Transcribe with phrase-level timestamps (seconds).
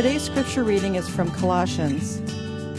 [0.00, 2.22] Today's scripture reading is from Colossians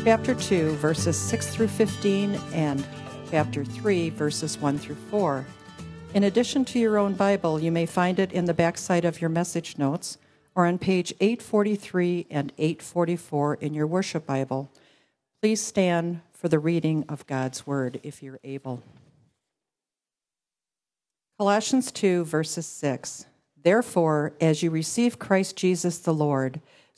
[0.03, 2.83] chapter 2, verses 6 through 15, and
[3.29, 5.45] chapter 3, verses 1 through 4.
[6.15, 9.29] In addition to your own Bible, you may find it in the backside of your
[9.29, 10.17] message notes
[10.55, 14.71] or on page 843 and 844 in your worship Bible.
[15.43, 18.81] Please stand for the reading of God's Word if you're able.
[21.37, 23.27] Colossians 2, verses 6.
[23.63, 26.61] Therefore, as you receive Christ Jesus the Lord,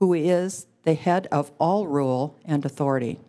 [0.00, 3.20] who is the head of all rule and authority.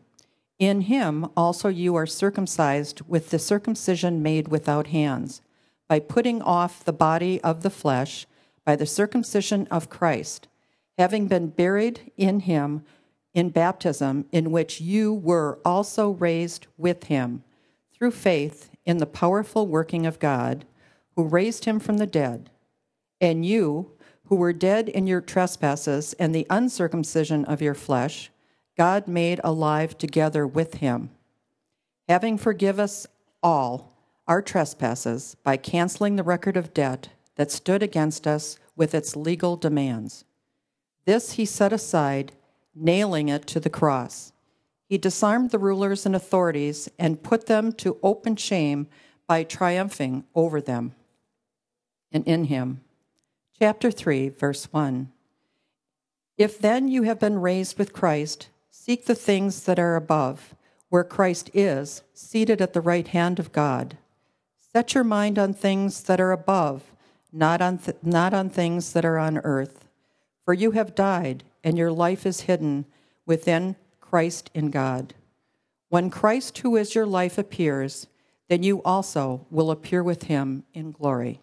[0.57, 5.41] In him also you are circumcised with the circumcision made without hands,
[5.87, 8.25] by putting off the body of the flesh
[8.65, 10.47] by the circumcision of Christ,
[10.97, 12.83] having been buried in him
[13.33, 17.43] in baptism, in which you were also raised with him
[17.93, 20.65] through faith in the powerful working of God,
[21.15, 22.49] who raised him from the dead
[23.21, 23.91] and you,
[24.31, 28.31] who were dead in your trespasses and the uncircumcision of your flesh,
[28.77, 31.09] God made alive together with him,
[32.07, 33.05] having forgive us
[33.43, 33.91] all
[34.29, 39.57] our trespasses by canceling the record of debt that stood against us with its legal
[39.57, 40.23] demands.
[41.03, 42.31] This he set aside,
[42.73, 44.31] nailing it to the cross.
[44.87, 48.87] He disarmed the rulers and authorities and put them to open shame
[49.27, 50.95] by triumphing over them.
[52.13, 52.79] And in him,
[53.61, 55.11] chapter 3, verse 1.
[56.35, 60.55] If then you have been raised with Christ, seek the things that are above,
[60.89, 63.99] where Christ is, seated at the right hand of God.
[64.73, 66.91] Set your mind on things that are above,
[67.31, 69.85] not on, th- not on things that are on earth.
[70.43, 72.85] For you have died, and your life is hidden
[73.27, 75.13] within Christ in God.
[75.89, 78.07] When Christ, who is your life, appears,
[78.49, 81.41] then you also will appear with him in glory.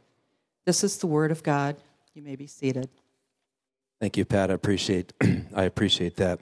[0.65, 1.77] This is the word of God.
[2.19, 2.89] You may be seated.
[4.01, 4.51] Thank you, Pat.
[4.51, 5.13] I appreciate
[5.55, 6.41] I appreciate that.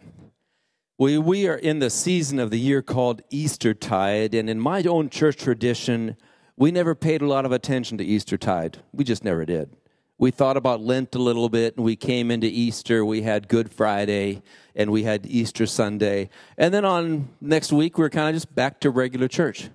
[0.96, 5.10] We we are in the season of the year called Eastertide, and in my own
[5.10, 6.16] church tradition,
[6.56, 8.78] we never paid a lot of attention to Eastertide.
[8.94, 9.68] We just never did.
[10.16, 13.04] We thought about Lent a little bit, and we came into Easter.
[13.04, 14.40] We had Good Friday,
[14.74, 18.54] and we had Easter Sunday, and then on next week we we're kind of just
[18.54, 19.68] back to regular church.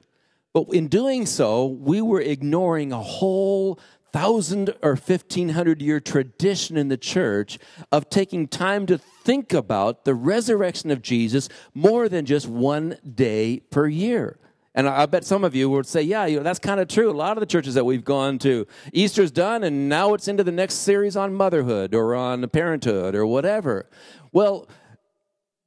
[0.52, 3.80] But in doing so, we were ignoring a whole
[4.14, 7.58] thousand or fifteen hundred year tradition in the church
[7.92, 13.62] of taking time to think about the resurrection of Jesus more than just one day
[13.70, 14.38] per year.
[14.74, 17.10] And I bet some of you would say, yeah, you know, that's kind of true.
[17.10, 20.46] A lot of the churches that we've gone to, Easter's done, and now it's into
[20.46, 23.90] the next series on motherhood or on parenthood or whatever.
[24.32, 24.70] Well,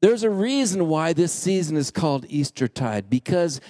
[0.00, 3.60] there's a reason why this season is called Eastertide because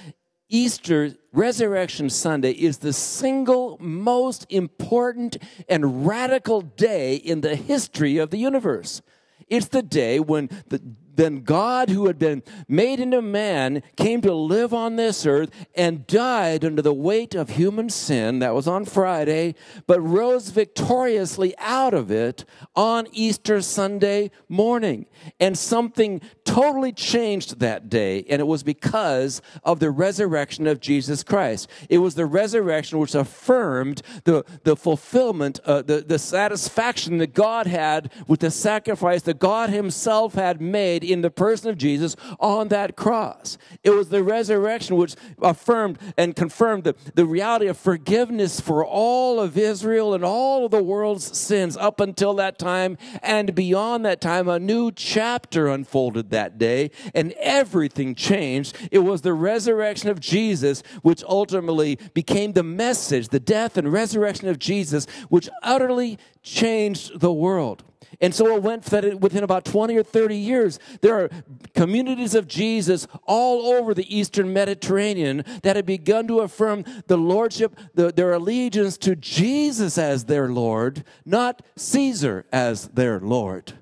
[0.55, 5.37] Easter, Resurrection Sunday, is the single most important
[5.69, 9.03] and radical day in the history of the universe.
[9.49, 10.81] It's the day when the,
[11.17, 16.07] then God, who had been made into man, came to live on this earth and
[16.07, 18.39] died under the weight of human sin.
[18.41, 19.55] That was on Friday,
[19.87, 22.45] but rose victoriously out of it
[22.75, 25.07] on Easter Sunday morning.
[25.41, 31.23] And something totally changed that day, and it was because of the resurrection of Jesus
[31.23, 31.69] Christ.
[31.89, 37.67] It was the resurrection which affirmed the, the fulfillment, uh, the, the satisfaction that God
[37.67, 42.69] had with the sacrifice that God Himself had made in the person of Jesus on
[42.69, 43.59] that cross.
[43.83, 49.41] It was the resurrection which affirmed and confirmed the, the reality of forgiveness for all
[49.41, 54.21] of Israel and all of the world's sins up until that time and beyond that
[54.21, 54.49] time.
[54.49, 58.77] A new chapter unfolded that day and everything changed.
[58.91, 64.49] It was the resurrection of Jesus which ultimately became the message, the death and resurrection
[64.49, 67.83] of Jesus, which utterly changed the world.
[68.21, 71.31] And so it went that within about 20 or 30 years, there are
[71.75, 77.79] communities of Jesus all over the Eastern Mediterranean that had begun to affirm the lordship,
[77.95, 83.75] the, their allegiance to Jesus as their Lord, not Caesar as their Lord.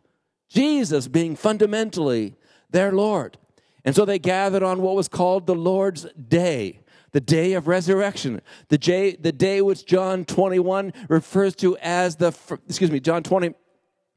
[0.48, 2.34] Jesus being fundamentally
[2.70, 3.38] their Lord.
[3.84, 6.82] And so they gathered on what was called the Lord's Day
[7.12, 12.34] the day of resurrection, the day, the day which John 21 refers to as the,
[12.66, 13.54] excuse me, John 20,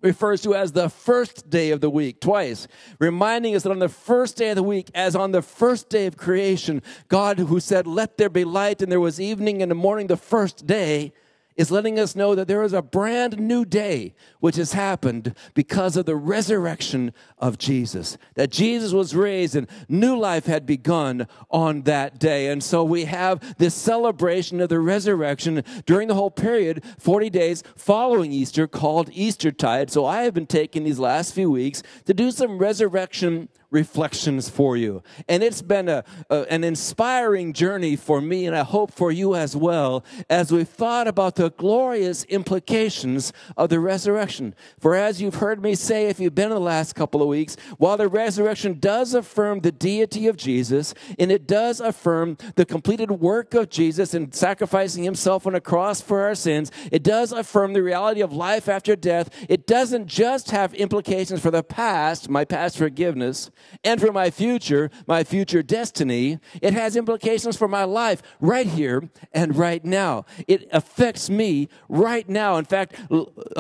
[0.05, 2.67] refers to as the first day of the week, twice,
[2.99, 6.05] reminding us that on the first day of the week, as on the first day
[6.05, 9.75] of creation, God who said, Let there be light, and there was evening and the
[9.75, 11.11] morning, the first day,
[11.55, 15.95] is letting us know that there is a brand new day which has happened because
[15.95, 18.17] of the resurrection of Jesus.
[18.35, 22.47] That Jesus was raised and new life had begun on that day.
[22.47, 27.63] And so we have this celebration of the resurrection during the whole period, 40 days
[27.75, 29.91] following Easter, called Eastertide.
[29.91, 34.77] So I have been taking these last few weeks to do some resurrection reflections for
[34.77, 35.03] you.
[35.27, 39.35] And it's been a, a, an inspiring journey for me, and I hope for you
[39.35, 44.55] as well, as we've thought about the glorious implications of the resurrection.
[44.79, 47.57] For as you've heard me say, if you've been in the last couple of weeks,
[47.77, 53.11] while the resurrection does affirm the deity of Jesus, and it does affirm the completed
[53.11, 57.73] work of Jesus in sacrificing himself on a cross for our sins, it does affirm
[57.73, 59.29] the reality of life after death.
[59.49, 63.51] It doesn't just have implications for the past, my past forgiveness,
[63.83, 66.39] and for my future, my future destiny.
[66.61, 70.25] It has implications for my life right here and right now.
[70.47, 72.57] It affects me right now.
[72.57, 72.95] In fact,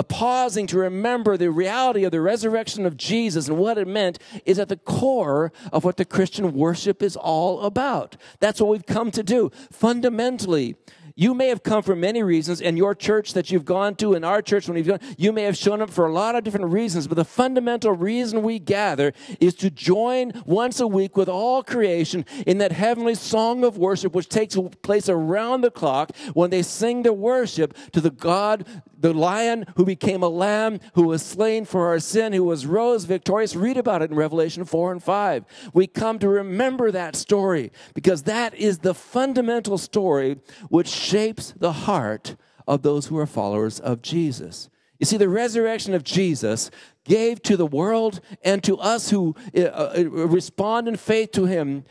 [0.07, 4.59] pausing to remember the reality of the resurrection of Jesus and what it meant is
[4.59, 8.15] at the core of what the Christian worship is all about.
[8.39, 9.51] That's what we've come to do.
[9.71, 10.75] Fundamentally,
[11.15, 14.25] you may have come for many reasons, and your church that you've gone to, and
[14.25, 16.67] our church when you've gone, you may have shown up for a lot of different
[16.67, 21.63] reasons, but the fundamental reason we gather is to join once a week with all
[21.63, 26.61] creation in that heavenly song of worship, which takes place around the clock when they
[26.61, 28.65] sing the worship to the God
[28.99, 33.05] the lion who became a lamb, who was slain for our sin, who was rose
[33.05, 33.55] victorious.
[33.55, 35.45] Read about it in Revelation 4 and 5.
[35.73, 40.37] We come to remember that story because that is the fundamental story
[40.69, 42.35] which shapes the heart
[42.67, 44.69] of those who are followers of Jesus.
[44.99, 46.71] You see, the resurrection of Jesus
[47.03, 51.83] gave to the world and to us who uh, uh respond in faith to him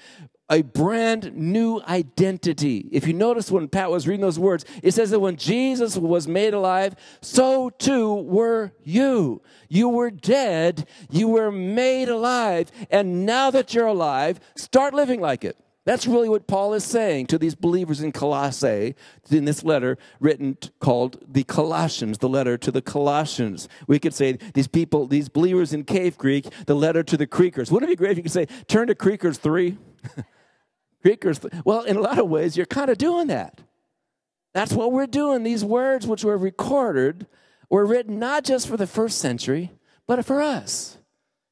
[0.50, 2.88] a brand new identity.
[2.92, 6.28] If you notice when Pat was reading those words, it says that when Jesus was
[6.28, 9.42] made alive, so too were you.
[9.68, 15.44] You were dead, you were made alive, and now that you're alive, start living like
[15.44, 15.56] it.
[15.86, 18.94] That's really what Paul is saying to these believers in Colossae
[19.30, 23.68] in this letter written called the Colossians, the letter to the Colossians.
[23.86, 27.70] We could say these people, these believers in Cave Creek, the letter to the Creekers.
[27.70, 29.76] Wouldn't it be great if you could say, turn to Creekers 3?
[31.64, 33.60] well, in a lot of ways, you're kind of doing that.
[34.54, 35.42] That's what we're doing.
[35.42, 37.26] These words, which were recorded,
[37.68, 39.72] were written not just for the first century,
[40.06, 40.98] but for us.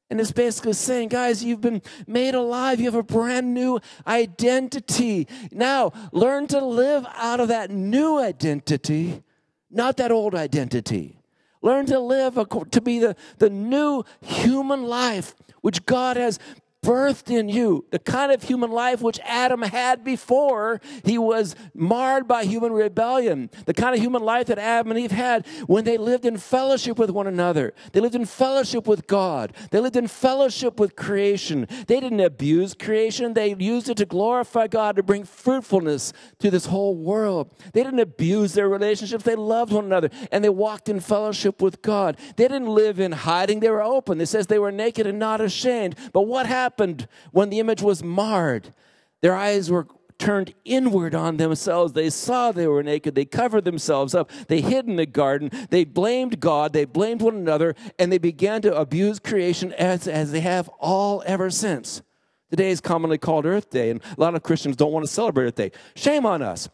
[0.09, 2.79] And it's basically saying, guys, you've been made alive.
[2.79, 5.27] You have a brand new identity.
[5.51, 9.23] Now, learn to live out of that new identity,
[9.71, 11.19] not that old identity.
[11.61, 12.35] Learn to live
[12.71, 16.39] to be the, the new human life which God has
[16.83, 22.27] birthed in you, the kind of human life which Adam had before he was marred
[22.27, 25.97] by human rebellion, the kind of human life that Adam and Eve had when they
[25.97, 27.73] lived in fellowship with one another.
[27.93, 29.53] They lived in fellowship with God.
[29.71, 31.67] They lived in fellowship with creation.
[31.87, 36.65] They didn't abuse creation, they used it to glorify God, to bring fruitfulness to this
[36.65, 37.49] whole world.
[37.71, 41.81] They didn't abuse their relationships, they loved one another and they walked in fellowship with
[41.81, 42.17] God.
[42.35, 44.19] They didn't live in hiding, they were open.
[44.19, 45.95] It says they were naked and not ashamed.
[46.11, 46.72] But what happened?
[46.73, 48.73] Happened when the image was marred?
[49.21, 49.87] Their eyes were
[50.17, 51.93] turned inward on themselves.
[51.93, 53.13] They saw they were naked.
[53.13, 54.31] They covered themselves up.
[54.47, 55.51] They hid in the garden.
[55.69, 56.73] They blamed God.
[56.73, 57.75] They blamed one another.
[57.99, 62.01] And they began to abuse creation as, as they have all ever since.
[62.49, 65.45] Today is commonly called Earth Day, and a lot of Christians don't want to celebrate
[65.45, 65.71] Earth Day.
[65.95, 66.69] Shame on us.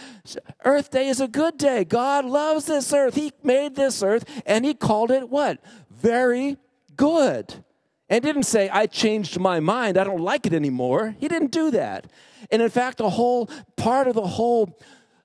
[0.64, 1.84] earth Day is a good day.
[1.84, 3.14] God loves this earth.
[3.14, 5.62] He made this earth, and He called it what?
[5.90, 6.56] Very
[6.96, 7.62] good.
[8.10, 11.14] And didn't say, I changed my mind, I don't like it anymore.
[11.18, 12.06] He didn't do that.
[12.50, 14.78] And in fact, the whole part of the whole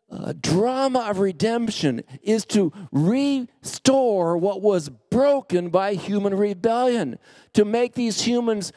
[0.09, 7.17] uh, drama of redemption is to restore what was broken by human rebellion,
[7.53, 8.71] to make these humans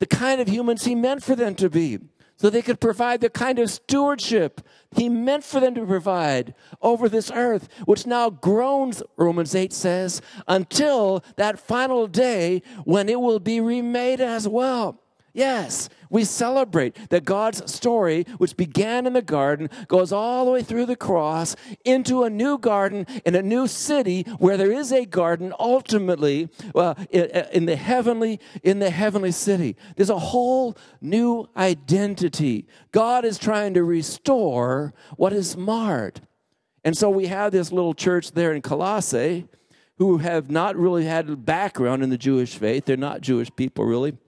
[0.00, 1.98] the kind of humans he meant for them to be
[2.42, 4.62] so they could provide the kind of stewardship
[4.96, 10.20] he meant for them to provide over this earth, which now groans, Romans 8 says,
[10.48, 15.01] until that final day when it will be remade as well.
[15.34, 20.62] Yes, we celebrate that God's story, which began in the garden, goes all the way
[20.62, 25.06] through the cross into a new garden in a new city where there is a
[25.06, 29.74] garden ultimately uh, in the heavenly in the heavenly city.
[29.96, 32.66] There's a whole new identity.
[32.90, 36.20] God is trying to restore what is marred.
[36.84, 39.46] And so we have this little church there in Colossae
[39.96, 42.84] who have not really had a background in the Jewish faith.
[42.84, 44.18] They're not Jewish people, really.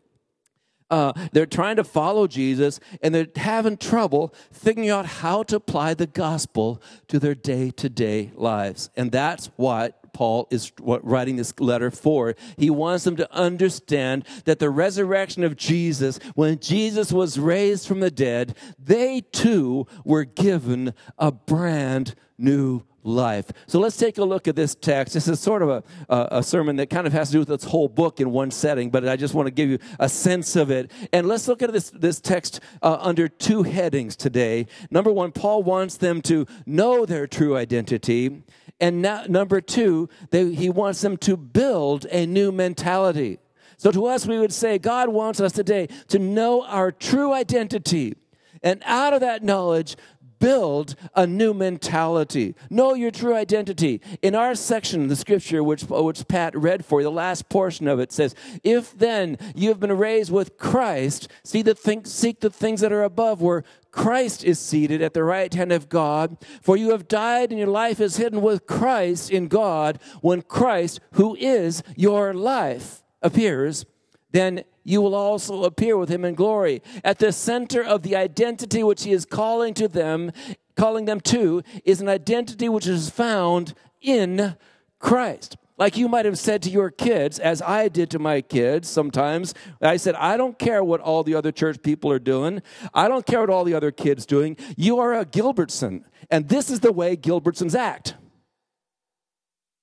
[0.95, 5.93] Uh, they're trying to follow Jesus and they're having trouble figuring out how to apply
[5.93, 8.91] the gospel to their day to day lives.
[8.95, 12.35] And that's what Paul is writing this letter for.
[12.57, 18.01] He wants them to understand that the resurrection of Jesus, when Jesus was raised from
[18.01, 23.51] the dead, they too were given a brand new life.
[23.67, 25.15] So let's take a look at this text.
[25.15, 27.65] This is sort of a, a, sermon that kind of has to do with this
[27.65, 30.71] whole book in one setting, but I just want to give you a sense of
[30.71, 30.91] it.
[31.13, 34.67] And let's look at this, this text uh, under two headings today.
[34.91, 38.43] Number one, Paul wants them to know their true identity.
[38.85, 43.39] And now, number two, they, he wants them to build a new mentality.
[43.79, 48.15] So to us, we would say, God wants us today to know our true identity.
[48.63, 49.97] And out of that knowledge,
[50.45, 52.55] build a new mentality.
[52.69, 54.03] Know your true identity.
[54.21, 57.89] In our section of the scripture, which, which Pat read for you, the last portion
[57.89, 62.41] of it says, If then you have been raised with Christ, see the thing, seek
[62.41, 66.37] the things that are above, where Christ is seated at the right hand of God.
[66.61, 69.99] For you have died, and your life is hidden with Christ in God.
[70.21, 73.87] When Christ, who is your life, appears,
[74.33, 76.83] then you will also appear with him in glory.
[77.03, 80.31] At the center of the identity which he is calling to them,
[80.77, 84.57] calling them to, is an identity which is found in
[84.99, 85.57] Christ.
[85.77, 89.55] Like you might have said to your kids, as I did to my kids sometimes,
[89.81, 92.63] I said, I don't care what all the other church people are doing.
[92.93, 94.57] I don't care what all the other kids doing.
[94.77, 96.05] You are a Gilbertson.
[96.31, 98.15] And this is the way Gilbertsons act.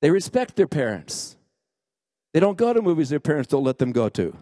[0.02, 1.36] They respect their parents.
[2.34, 4.36] They don't go to movies their parents don't let them go to.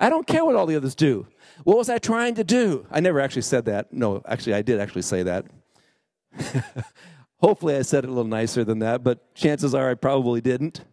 [0.00, 1.26] I don't care what all the others do.
[1.62, 2.86] What was I trying to do?
[2.90, 3.92] I never actually said that.
[3.92, 5.46] No, actually, I did actually say that.
[7.38, 10.84] Hopefully, I said it a little nicer than that, but chances are I probably didn't.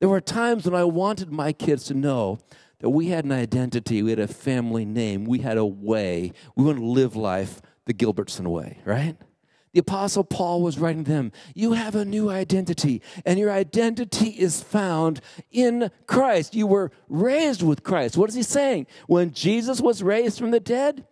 [0.00, 2.38] There were times when I wanted my kids to know
[2.80, 6.32] that we had an identity, we had a family name, we had a way.
[6.56, 9.16] We want to live life the Gilbertson way, right?
[9.72, 14.28] The Apostle Paul was writing to them, You have a new identity, and your identity
[14.28, 16.54] is found in Christ.
[16.54, 18.16] You were raised with Christ.
[18.16, 18.86] What is he saying?
[19.06, 21.06] When Jesus was raised from the dead,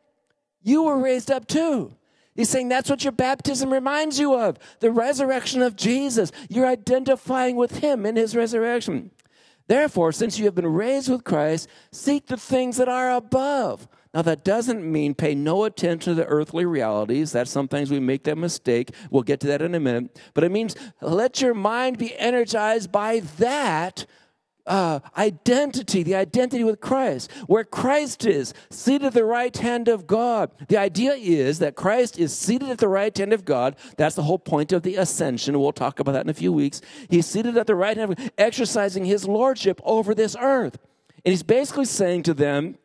[0.62, 1.95] you were raised up too.
[2.35, 6.31] He's saying that's what your baptism reminds you of the resurrection of Jesus.
[6.49, 9.11] You're identifying with him in his resurrection.
[9.67, 14.23] Therefore, since you have been raised with Christ, seek the things that are above now,
[14.23, 17.31] that doesn't mean pay no attention to the earthly realities.
[17.31, 18.90] That sometimes we make that mistake.
[19.09, 20.19] We'll get to that in a minute.
[20.35, 24.07] But it means let your mind be energized by that
[24.67, 30.09] uh, identity, the identity with Christ, where Christ is seated at the right hand of
[30.09, 30.50] God.
[30.67, 33.76] The idea is that Christ is seated at the right hand of God.
[33.97, 35.59] That's the whole point of the ascension.
[35.59, 36.81] We'll talk about that in a few weeks.
[37.09, 40.79] He's seated at the right hand, of, exercising his lordship over this earth.
[41.25, 42.76] And he's basically saying to them,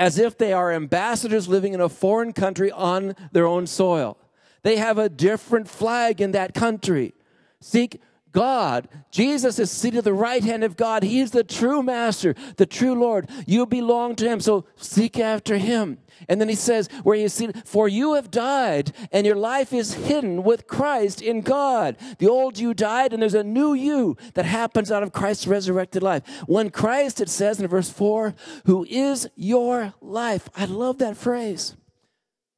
[0.00, 4.16] as if they are ambassadors living in a foreign country on their own soil.
[4.62, 7.12] They have a different flag in that country.
[7.60, 8.00] Seek
[8.32, 8.88] God.
[9.10, 11.02] Jesus is seated at the right hand of God.
[11.02, 13.28] He is the true master, the true Lord.
[13.46, 15.98] You belong to him, so seek after him.
[16.28, 19.94] And then he says, where you see, for you have died, and your life is
[19.94, 21.96] hidden with Christ in God.
[22.18, 26.02] The old you died, and there's a new you that happens out of Christ's resurrected
[26.02, 26.22] life.
[26.46, 28.34] When Christ, it says in verse 4,
[28.66, 30.48] who is your life.
[30.54, 31.74] I love that phrase.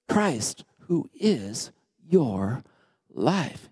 [0.08, 1.70] Christ, who is
[2.06, 2.64] your
[3.08, 3.70] life.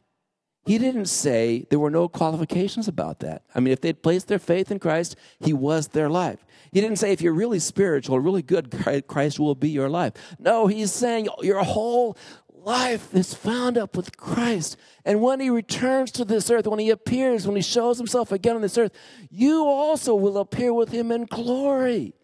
[0.67, 3.43] He didn't say there were no qualifications about that.
[3.55, 6.45] I mean, if they'd placed their faith in Christ, He was their life.
[6.71, 8.71] He didn't say if you're really spiritual, really good,
[9.09, 10.13] Christ will be your life.
[10.39, 12.17] No, He's saying your whole
[12.53, 14.77] life is found up with Christ.
[15.05, 18.57] And when He returns to this earth, when He appears, when He shows Himself again
[18.57, 18.93] on this earth,
[19.31, 22.15] you also will appear with Him in glory.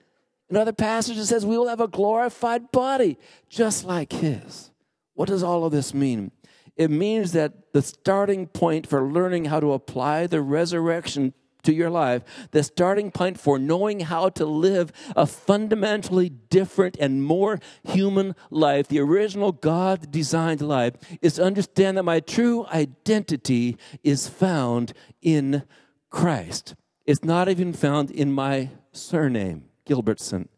[0.51, 4.71] Another passage says we will have a glorified body just like His.
[5.15, 6.31] What does all of this mean?
[6.77, 11.33] It means that the starting point for learning how to apply the resurrection
[11.67, 17.23] to your life, the starting point for knowing how to live a fundamentally different and
[17.23, 23.77] more human life, the original God designed life, is to understand that my true identity
[24.05, 25.65] is found in
[26.09, 26.75] Christ.
[27.05, 30.49] It's not even found in my surname, Gilbertson.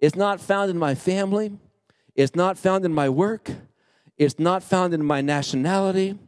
[0.00, 1.52] It's not found in my family.
[2.14, 3.50] It's not found in my work.
[4.18, 6.18] It's not found in my nationality.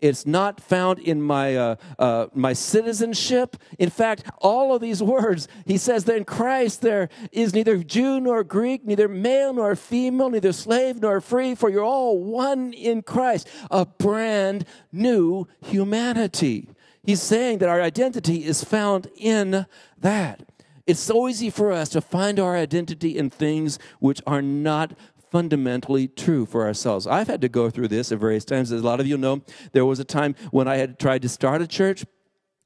[0.00, 3.56] It's not found in my, uh, uh, my citizenship.
[3.78, 8.20] In fact, all of these words, he says that in Christ there is neither Jew
[8.20, 13.02] nor Greek, neither male nor female, neither slave nor free, for you're all one in
[13.02, 16.68] Christ, a brand new humanity.
[17.02, 19.66] He's saying that our identity is found in
[19.98, 20.44] that.
[20.86, 24.92] It's so easy for us to find our identity in things which are not
[25.30, 27.06] fundamentally true for ourselves.
[27.06, 28.72] I've had to go through this at various times.
[28.72, 29.42] As a lot of you know,
[29.72, 32.04] there was a time when I had tried to start a church.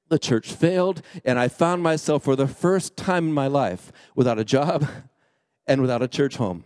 [0.08, 4.38] The church failed, and I found myself for the first time in my life without
[4.38, 4.86] a job
[5.66, 6.64] and without a church home.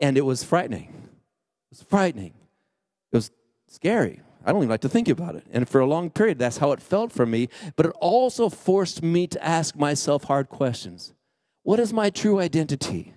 [0.00, 0.88] And it was frightening.
[1.70, 2.34] It was frightening.
[3.12, 3.30] It was
[3.68, 4.22] scary.
[4.44, 5.46] I don't even like to think about it.
[5.50, 7.48] And for a long period, that's how it felt for me.
[7.76, 11.12] But it also forced me to ask myself hard questions.
[11.62, 13.14] What is my true identity?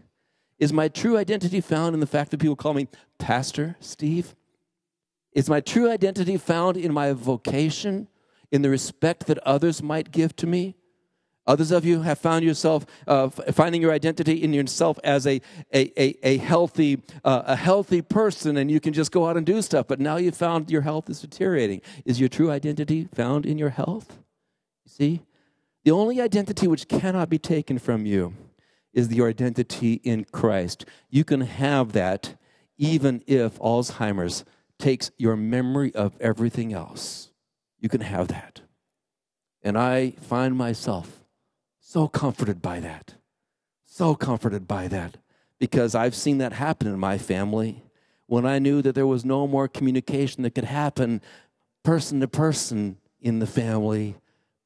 [0.62, 2.88] Is my true identity found in the fact that people call me
[3.18, 4.36] Pastor Steve?
[5.34, 8.08] Is my true identity found in my vocation,
[8.52, 10.76] in the respect that others might give to me?
[11.48, 15.42] Others of you have found yourself uh, finding your identity in yourself as a,
[15.74, 19.48] a, a, a healthy, uh, a healthy person, and you can just go out and
[19.48, 19.88] do stuff.
[19.88, 21.82] But now you found your health is deteriorating.
[22.06, 24.20] Is your true identity found in your health?
[24.86, 25.22] You see?
[25.86, 28.36] The only identity which cannot be taken from you
[28.94, 30.86] is your identity in Christ.
[31.10, 32.36] You can have that
[32.78, 34.44] even if Alzheimer's
[34.80, 37.30] takes your memory of everything else.
[37.80, 38.62] You can have that.
[39.62, 41.24] And I find myself
[41.80, 43.16] so comforted by that.
[43.86, 45.18] So comforted by that.
[45.60, 47.84] Because I've seen that happen in my family
[48.26, 51.22] when I knew that there was no more communication that could happen
[51.84, 54.16] person to person in the family.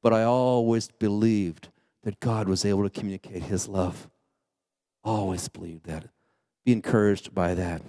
[0.02, 1.68] But I always believed
[2.04, 4.08] that God was able to communicate His love.
[5.06, 6.08] Always believe that.
[6.64, 7.80] Be encouraged by that.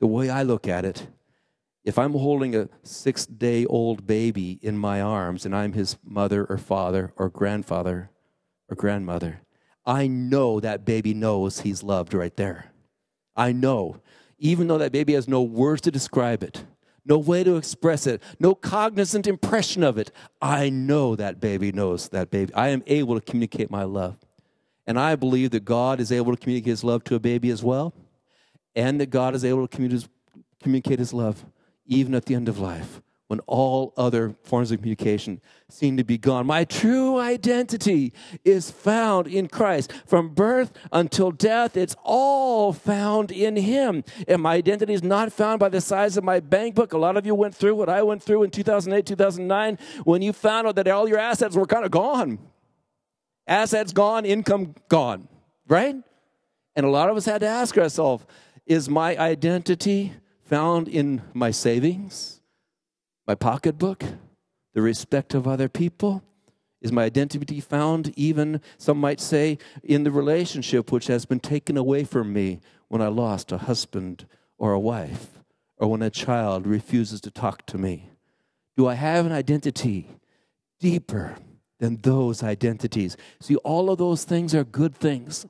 [0.00, 1.06] The way I look at it,
[1.84, 6.46] if I'm holding a six day old baby in my arms and I'm his mother
[6.46, 8.08] or father or grandfather,
[8.70, 9.42] or grandmother,
[9.84, 12.72] I know that baby knows he's loved right there.
[13.36, 14.00] I know.
[14.38, 16.64] Even though that baby has no words to describe it,
[17.04, 20.10] no way to express it, no cognizant impression of it,
[20.40, 22.54] I know that baby knows that baby.
[22.54, 24.16] I am able to communicate my love.
[24.90, 27.62] And I believe that God is able to communicate his love to a baby as
[27.62, 27.94] well,
[28.74, 30.08] and that God is able to
[30.60, 31.46] communicate his love
[31.86, 36.18] even at the end of life when all other forms of communication seem to be
[36.18, 36.44] gone.
[36.44, 38.12] My true identity
[38.44, 39.92] is found in Christ.
[40.06, 44.02] From birth until death, it's all found in Him.
[44.26, 46.92] And my identity is not found by the size of my bank book.
[46.92, 50.32] A lot of you went through what I went through in 2008, 2009, when you
[50.32, 52.40] found out that all your assets were kind of gone.
[53.50, 55.28] Assets gone, income gone,
[55.68, 55.96] right?
[56.74, 58.24] And a lot of us had to ask ourselves
[58.64, 62.40] is my identity found in my savings?
[63.30, 64.02] my pocketbook,
[64.74, 66.20] the respect of other people?
[66.80, 71.76] Is my identity found even, some might say, in the relationship which has been taken
[71.76, 72.58] away from me
[72.88, 74.26] when I lost a husband
[74.58, 75.38] or a wife,
[75.76, 78.10] or when a child refuses to talk to me?
[78.76, 80.08] Do I have an identity
[80.80, 81.36] deeper
[81.80, 83.16] than those identities?
[83.40, 85.46] See, all of those things are good things,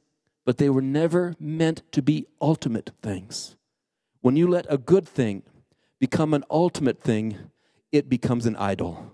[0.46, 3.56] but they were never meant to be ultimate things.
[4.22, 5.42] When you let a good thing
[5.98, 7.36] become an ultimate thing,
[7.92, 9.12] it becomes an idol.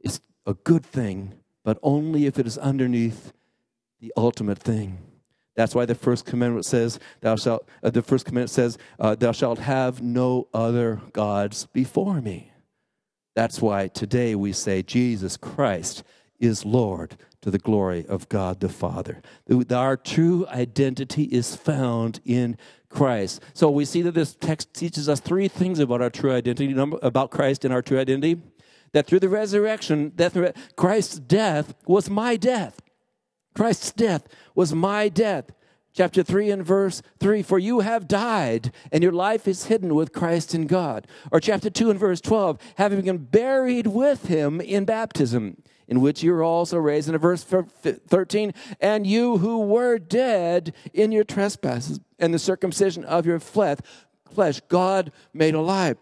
[0.00, 3.32] It's a good thing, but only if it is underneath
[4.00, 4.98] the ultimate thing.
[5.56, 9.32] That's why the first commandment says, "Thou shalt." Uh, the first commandment says, uh, "Thou
[9.32, 12.52] shalt have no other gods before me."
[13.38, 16.02] That's why today we say Jesus Christ
[16.40, 19.22] is Lord to the glory of God the Father.
[19.70, 22.56] Our true identity is found in
[22.88, 23.40] Christ.
[23.54, 27.30] So we see that this text teaches us three things about our true identity, about
[27.30, 28.42] Christ and our true identity.
[28.90, 30.36] That through the resurrection, death,
[30.74, 32.80] Christ's death was my death.
[33.54, 35.52] Christ's death was my death.
[35.98, 40.12] Chapter 3 and verse 3 For you have died, and your life is hidden with
[40.12, 41.08] Christ in God.
[41.32, 46.22] Or chapter 2 and verse 12 Having been buried with him in baptism in which
[46.22, 47.08] you are also raised.
[47.08, 53.26] In verse 13, and you who were dead in your trespasses and the circumcision of
[53.26, 55.96] your flesh God made alive.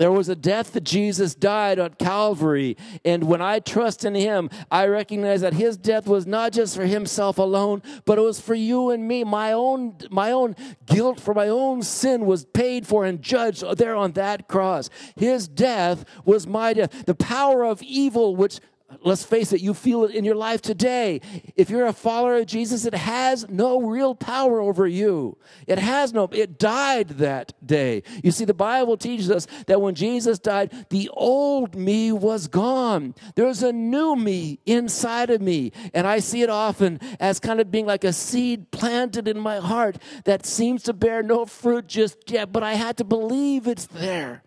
[0.00, 2.78] There was a death that Jesus died on Calvary.
[3.04, 6.86] And when I trust in him, I recognize that his death was not just for
[6.86, 9.24] himself alone, but it was for you and me.
[9.24, 13.94] My own, my own guilt for my own sin was paid for and judged there
[13.94, 14.88] on that cross.
[15.16, 17.04] His death was my death.
[17.04, 18.58] The power of evil, which
[19.02, 21.20] let's face it, you feel it in your life today.
[21.56, 25.38] If you're a follower of Jesus, it has no real power over you.
[25.66, 28.02] It has no, it died that day.
[28.22, 33.14] You see, the Bible teaches us that when Jesus died, the old me was gone.
[33.34, 35.72] There's a new me inside of me.
[35.94, 39.58] And I see it often as kind of being like a seed planted in my
[39.58, 43.86] heart that seems to bear no fruit just yet, but I had to believe it's
[43.86, 44.42] there.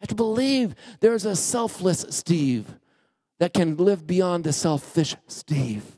[0.00, 2.74] I have to believe there's a selfless Steve
[3.42, 5.96] that can live beyond the selfish Steve.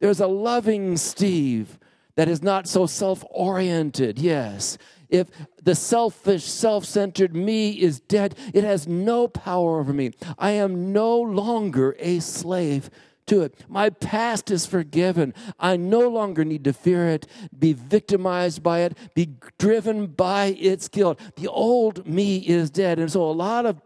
[0.00, 1.78] There's a loving Steve
[2.16, 4.18] that is not so self oriented.
[4.18, 4.76] Yes.
[5.08, 5.28] If
[5.62, 10.10] the selfish, self centered me is dead, it has no power over me.
[10.36, 12.90] I am no longer a slave
[13.26, 13.54] to it.
[13.68, 15.32] My past is forgiven.
[15.60, 20.88] I no longer need to fear it, be victimized by it, be driven by its
[20.88, 21.20] guilt.
[21.36, 22.98] The old me is dead.
[22.98, 23.80] And so a lot of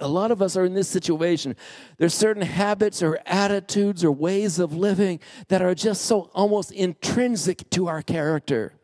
[0.00, 1.54] a lot of us are in this situation.
[1.98, 7.68] There's certain habits or attitudes or ways of living that are just so almost intrinsic
[7.70, 8.74] to our character.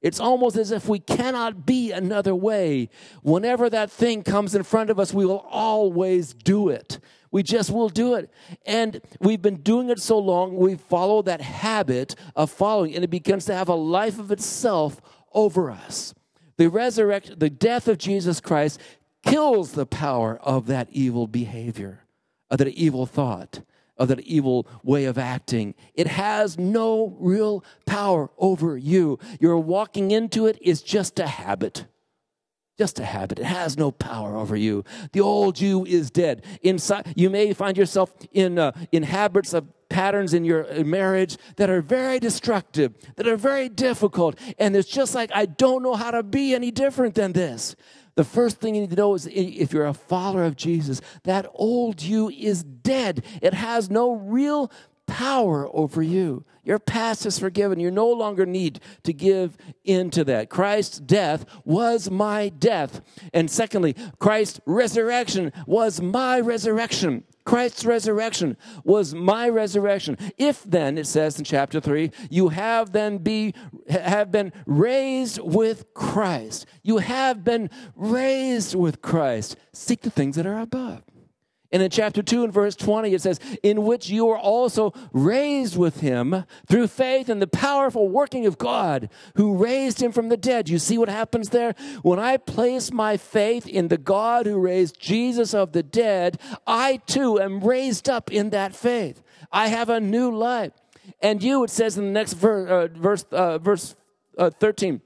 [0.00, 2.88] It's almost as if we cannot be another way.
[3.22, 7.00] Whenever that thing comes in front of us, we will always do it.
[7.30, 8.30] We just will do it.
[8.64, 13.10] And we've been doing it so long, we follow that habit of following, and it
[13.10, 15.00] begins to have a life of itself
[15.32, 16.14] over us.
[16.58, 18.80] The resurrection, the death of Jesus Christ
[19.30, 22.00] kills the power of that evil behavior,
[22.50, 23.60] of that evil thought,
[23.96, 25.74] of that evil way of acting.
[25.94, 29.18] It has no real power over you.
[29.40, 31.86] Your walking into it is just a habit
[32.78, 33.40] just a habit.
[33.40, 34.84] It has no power over you.
[35.12, 36.44] The old you is dead.
[36.62, 41.70] Inside, you may find yourself in uh, in habits of patterns in your marriage that
[41.70, 46.12] are very destructive, that are very difficult, and it's just like I don't know how
[46.12, 47.74] to be any different than this.
[48.18, 51.46] The first thing you need to know is if you're a follower of Jesus, that
[51.54, 53.24] old you is dead.
[53.40, 54.72] It has no real
[55.08, 56.44] power over you.
[56.62, 57.80] Your past is forgiven.
[57.80, 60.50] You no longer need to give into that.
[60.50, 63.00] Christ's death was my death.
[63.32, 67.24] And secondly, Christ's resurrection was my resurrection.
[67.46, 70.18] Christ's resurrection was my resurrection.
[70.36, 73.54] If then, it says in chapter 3, you have then be
[73.88, 76.66] have been raised with Christ.
[76.82, 79.56] You have been raised with Christ.
[79.72, 81.02] Seek the things that are above.
[81.70, 85.76] And in chapter 2 and verse 20, it says, In which you are also raised
[85.76, 90.38] with him through faith in the powerful working of God who raised him from the
[90.38, 90.70] dead.
[90.70, 91.74] You see what happens there?
[92.02, 96.98] When I place my faith in the God who raised Jesus of the dead, I
[97.06, 99.22] too am raised up in that faith.
[99.52, 100.72] I have a new life.
[101.20, 103.94] And you, it says in the next verse, uh, verse, uh, verse
[104.38, 105.02] uh, 13,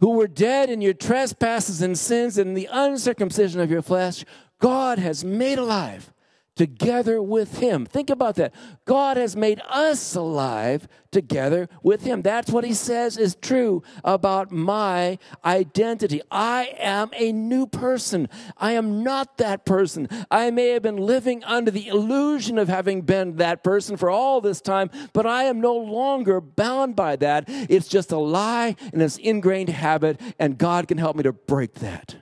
[0.00, 4.24] who were dead in your trespasses and sins and the uncircumcision of your flesh,
[4.60, 6.12] God has made alive
[6.56, 7.84] together with him.
[7.84, 8.54] Think about that.
[8.84, 12.22] God has made us alive together with him.
[12.22, 16.22] That's what he says is true about my identity.
[16.30, 18.28] I am a new person.
[18.56, 20.08] I am not that person.
[20.30, 24.40] I may have been living under the illusion of having been that person for all
[24.40, 27.44] this time, but I am no longer bound by that.
[27.48, 31.74] It's just a lie and it's ingrained habit, and God can help me to break
[31.74, 32.16] that.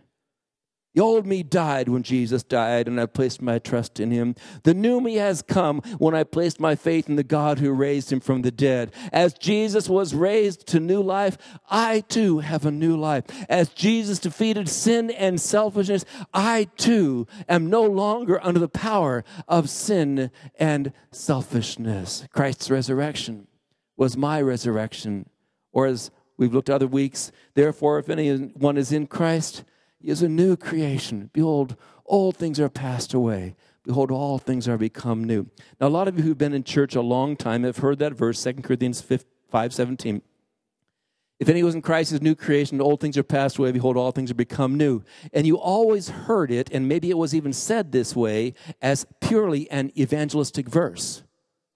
[0.94, 4.34] The old me died when Jesus died, and I placed my trust in him.
[4.64, 8.12] The new me has come when I placed my faith in the God who raised
[8.12, 8.92] him from the dead.
[9.10, 11.38] As Jesus was raised to new life,
[11.70, 13.24] I too have a new life.
[13.48, 19.70] As Jesus defeated sin and selfishness, I too am no longer under the power of
[19.70, 22.26] sin and selfishness.
[22.32, 23.46] Christ's resurrection
[23.96, 25.30] was my resurrection.
[25.72, 29.64] Or as we've looked other weeks, therefore, if anyone is in Christ,
[30.04, 31.30] is a new creation.
[31.32, 33.54] Behold, old things are passed away.
[33.84, 35.48] Behold, all things are become new.
[35.80, 38.12] Now, a lot of you who've been in church a long time have heard that
[38.12, 40.22] verse, 2 Corinthians 5 17.
[41.40, 44.12] If any was in Christ is new creation, old things are passed away, behold, all
[44.12, 45.02] things are become new.
[45.32, 49.68] And you always heard it, and maybe it was even said this way, as purely
[49.68, 51.24] an evangelistic verse.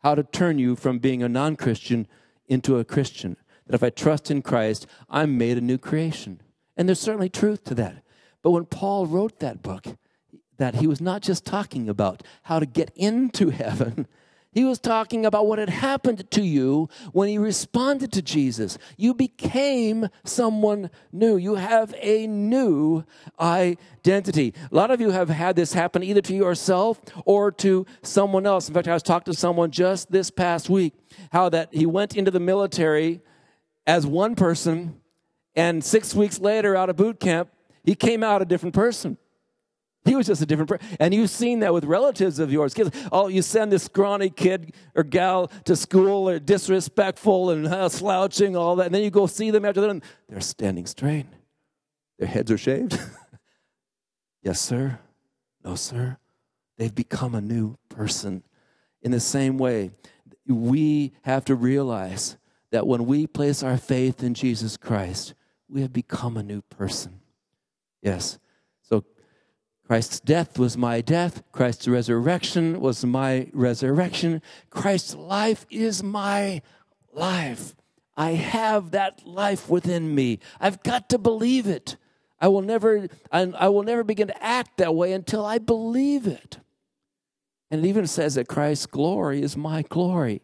[0.05, 2.07] How to turn you from being a non Christian
[2.47, 3.37] into a Christian.
[3.67, 6.41] That if I trust in Christ, I'm made a new creation.
[6.77, 8.05] And there's certainly truth to that.
[8.47, 9.85] But when Paul wrote that book,
[10.59, 14.07] that he was not just talking about how to get into heaven.
[14.53, 18.79] He was talking about what had happened to you when you responded to Jesus.
[18.97, 21.37] You became someone new.
[21.37, 23.03] You have a new
[23.41, 24.55] identity.
[24.71, 28.69] A lot of you have had this happen either to yourself or to someone else.
[28.69, 30.95] In fact, I was talking to someone just this past week
[31.33, 33.23] how that he went into the military
[33.89, 35.01] as one person
[35.57, 37.51] and 6 weeks later out of boot camp
[37.87, 39.17] he came out a different person.
[40.05, 40.87] He was just a different person.
[41.01, 42.75] And you've seen that with relatives of yours.
[42.75, 47.89] Kids, oh, you send this scrawny kid or gal to school, or disrespectful and uh,
[47.89, 48.87] slouching, all that.
[48.87, 51.27] And then you go see them after that, and they're standing straight.
[52.19, 52.99] Their heads are shaved.
[54.43, 54.99] yes, sir.
[55.65, 56.19] No, sir.
[56.79, 58.43] They've become a new person.
[59.03, 59.91] In the same way,
[60.47, 62.37] we have to realize
[62.71, 65.35] that when we place our faith in Jesus Christ,
[65.69, 67.21] we have become a new person.
[68.03, 68.39] Yes.
[68.83, 69.05] So
[69.87, 71.43] Christ's death was my death.
[71.53, 74.43] Christ's resurrection was my resurrection.
[74.71, 76.63] Christ's life is my
[77.13, 77.75] life.
[78.17, 80.39] I have that life within me.
[80.59, 81.97] I've got to believe it.
[82.41, 86.59] I will never, I, will never begin to act that way until I believe it.
[87.71, 90.43] And it even says that Christ's glory is my glory.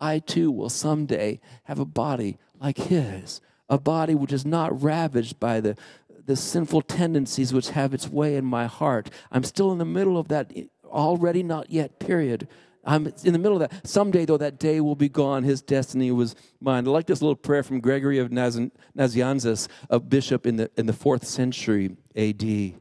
[0.00, 5.40] I too will someday have a body like his, a body which is not ravaged
[5.40, 5.76] by the,
[6.26, 9.10] the sinful tendencies which have its way in my heart.
[9.30, 10.52] I'm still in the middle of that
[10.84, 12.48] already not yet period.
[12.84, 13.86] I'm in the middle of that.
[13.86, 15.42] Someday, though, that day will be gone.
[15.42, 16.86] His destiny was mine.
[16.86, 20.92] I like this little prayer from Gregory of Nazianzus, a bishop in the, in the
[20.92, 22.74] fourth century AD.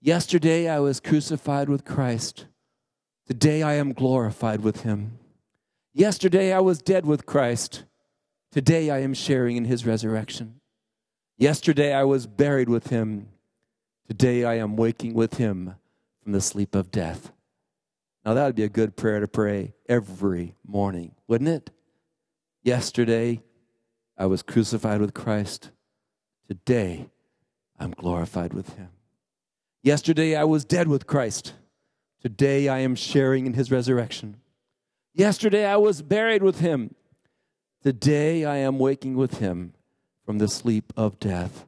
[0.00, 2.46] Yesterday I was crucified with Christ.
[3.26, 5.18] Today I am glorified with him.
[5.92, 7.84] Yesterday I was dead with Christ.
[8.52, 10.60] Today I am sharing in his resurrection.
[11.38, 13.28] Yesterday I was buried with him.
[14.08, 15.76] Today I am waking with him
[16.20, 17.30] from the sleep of death.
[18.24, 21.70] Now, that would be a good prayer to pray every morning, wouldn't it?
[22.62, 23.40] Yesterday,
[24.18, 25.70] I was crucified with Christ.
[26.48, 27.08] Today,
[27.78, 28.88] I'm glorified with him.
[29.84, 31.54] Yesterday, I was dead with Christ.
[32.20, 34.38] Today, I am sharing in his resurrection.
[35.14, 36.96] Yesterday, I was buried with him.
[37.82, 39.72] Today, I am waking with him
[40.28, 41.66] from the sleep of death.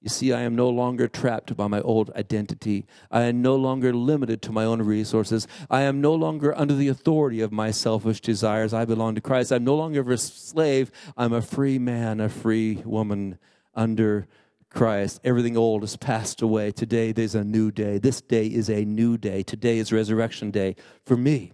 [0.00, 2.84] You see, I am no longer trapped by my old identity.
[3.08, 5.46] I am no longer limited to my own resources.
[5.70, 8.74] I am no longer under the authority of my selfish desires.
[8.74, 9.52] I belong to Christ.
[9.52, 10.90] I'm no longer a slave.
[11.16, 13.38] I'm a free man, a free woman
[13.76, 14.26] under
[14.70, 15.20] Christ.
[15.22, 16.72] Everything old has passed away.
[16.72, 17.98] Today there's a new day.
[17.98, 19.44] This day is a new day.
[19.44, 20.74] Today is resurrection day
[21.06, 21.52] for me,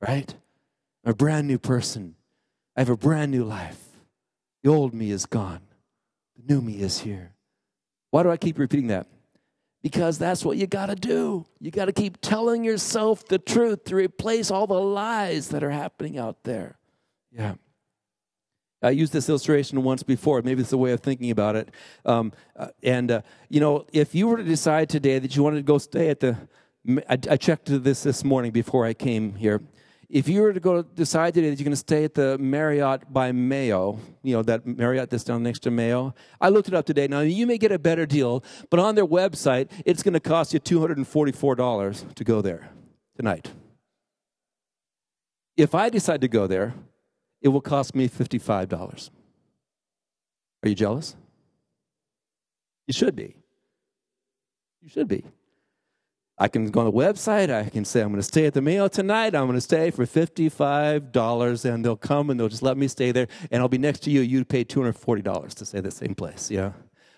[0.00, 0.34] right?
[1.04, 2.16] I'm a brand new person.
[2.76, 3.78] I have a brand new life.
[4.64, 5.60] The old me is gone,
[6.44, 7.32] the new me is here.
[8.10, 9.06] Why do I keep repeating that?
[9.82, 11.44] Because that's what you got to do.
[11.58, 15.70] You got to keep telling yourself the truth to replace all the lies that are
[15.70, 16.78] happening out there.
[17.32, 17.54] Yeah.
[18.80, 20.42] I used this illustration once before.
[20.42, 21.70] Maybe it's a way of thinking about it.
[22.04, 25.56] Um, uh, and, uh, you know, if you were to decide today that you wanted
[25.56, 26.36] to go stay at the,
[27.08, 29.60] I, I checked this this morning before I came here
[30.12, 33.10] if you were to go decide today that you're going to stay at the Marriott
[33.10, 36.84] by Mayo, you know, that Marriott that's down next to Mayo, I looked it up
[36.84, 37.08] today.
[37.08, 40.52] Now, you may get a better deal, but on their website, it's going to cost
[40.52, 42.68] you $244 to go there
[43.16, 43.52] tonight.
[45.56, 46.74] If I decide to go there,
[47.40, 49.10] it will cost me $55.
[50.62, 51.16] Are you jealous?
[52.86, 53.34] You should be.
[54.82, 55.24] You should be.
[56.38, 57.50] I can go on the website.
[57.50, 59.34] I can say, I'm going to stay at the Mayo tonight.
[59.34, 63.12] I'm going to stay for $55, and they'll come and they'll just let me stay
[63.12, 64.22] there, and I'll be next to you.
[64.22, 66.50] You'd pay $240 to stay at the same place.
[66.50, 66.72] Yeah.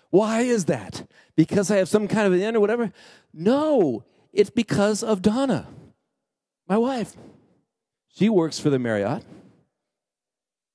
[0.09, 1.07] Why is that?
[1.35, 2.91] Because I have some kind of an end or whatever?
[3.33, 5.67] No, it's because of Donna,
[6.67, 7.15] my wife.
[8.15, 9.23] She works for the Marriott.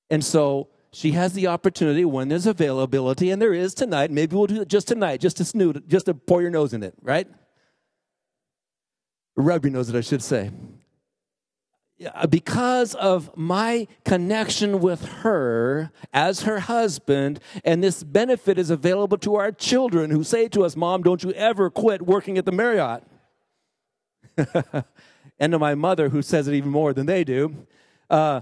[0.09, 4.11] And so she has the opportunity when there's availability, and there is tonight.
[4.11, 6.83] Maybe we'll do it just tonight, just to snoot, just to pour your nose in
[6.83, 7.27] it, right?
[9.35, 10.51] Rub knows that I should say.
[12.29, 19.35] Because of my connection with her as her husband, and this benefit is available to
[19.35, 23.03] our children who say to us, Mom, don't you ever quit working at the Marriott.
[25.39, 27.67] and to my mother, who says it even more than they do.
[28.09, 28.41] Uh,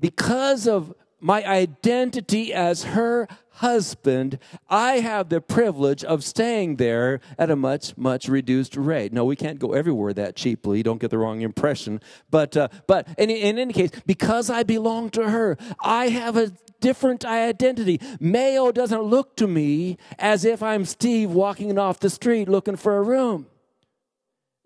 [0.00, 3.26] because of my identity as her
[3.56, 9.12] husband, I have the privilege of staying there at a much, much reduced rate.
[9.12, 10.82] No, we can't go everywhere that cheaply.
[10.82, 12.00] Don't get the wrong impression.
[12.30, 16.52] But, uh, but in, in any case, because I belong to her, I have a
[16.80, 18.00] different identity.
[18.20, 22.98] Mayo doesn't look to me as if I'm Steve walking off the street looking for
[22.98, 23.46] a room.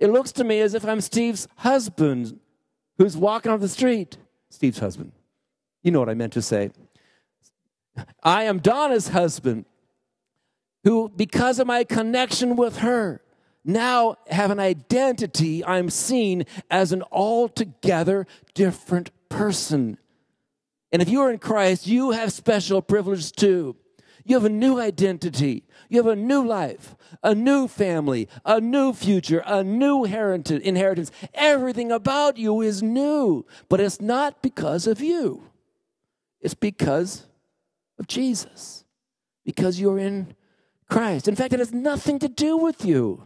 [0.01, 2.41] It looks to me as if I'm Steve's husband
[2.99, 4.17] who's walking off the street.
[4.49, 5.13] Steve's husband.
[5.83, 6.71] You know what I meant to say.
[8.23, 9.65] I am Donna's husband,
[10.85, 13.23] who, because of my connection with her,
[13.65, 15.65] now have an identity.
[15.65, 19.99] I'm seen as an altogether different person.
[20.93, 23.77] And if you are in Christ, you have special privileges too.
[24.25, 25.65] You have a new identity.
[25.89, 31.11] You have a new life, a new family, a new future, a new inheritance.
[31.35, 35.50] Everything about you is new, but it's not because of you.
[36.41, 37.27] It's because
[37.99, 38.85] of Jesus,
[39.45, 40.35] because you're in
[40.89, 41.29] Christ.
[41.29, 43.25] In fact, it has nothing to do with you,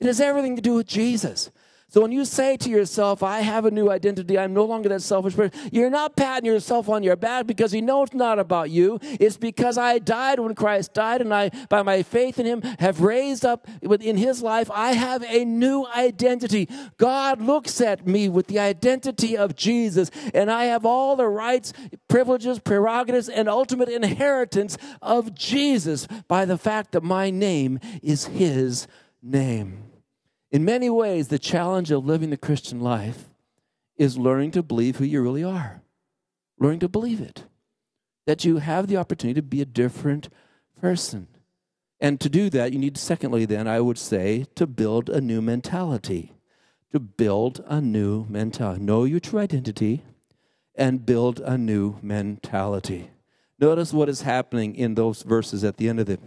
[0.00, 1.50] it has everything to do with Jesus.
[1.88, 5.02] So when you say to yourself, I have a new identity, I'm no longer that
[5.02, 8.70] selfish person, you're not patting yourself on your back because you know it's not about
[8.70, 8.98] you.
[9.02, 13.02] It's because I died when Christ died and I, by my faith in him, have
[13.02, 14.68] raised up in his life.
[14.72, 16.68] I have a new identity.
[16.98, 21.72] God looks at me with the identity of Jesus and I have all the rights,
[22.08, 28.88] privileges, prerogatives, and ultimate inheritance of Jesus by the fact that my name is his
[29.22, 29.95] name.
[30.50, 33.24] In many ways, the challenge of living the Christian life
[33.96, 35.82] is learning to believe who you really are,
[36.58, 37.44] learning to believe it,
[38.26, 40.28] that you have the opportunity to be a different
[40.80, 41.28] person.
[41.98, 45.40] And to do that, you need, secondly, then, I would say, to build a new
[45.40, 46.32] mentality.
[46.92, 48.82] To build a new mentality.
[48.82, 50.02] Know your true identity
[50.74, 53.10] and build a new mentality.
[53.58, 56.20] Notice what is happening in those verses at the end of it.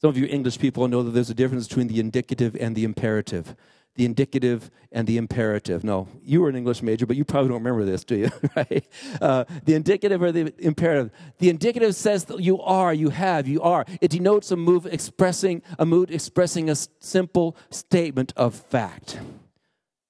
[0.00, 2.84] Some of you English people know that there's a difference between the indicative and the
[2.84, 3.56] imperative.
[3.94, 5.82] The indicative and the imperative.
[5.82, 8.30] No, you were an English major, but you probably don't remember this, do you?
[8.56, 8.86] right?
[9.22, 11.10] Uh, the indicative or the imperative.
[11.38, 13.86] The indicative says that you are, you have, you are.
[14.02, 19.18] It denotes a move expressing a mood expressing a simple statement of fact.